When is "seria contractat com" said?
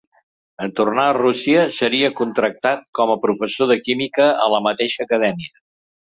1.75-3.13